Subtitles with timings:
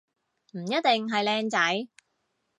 [0.53, 1.87] 唔一定係靚仔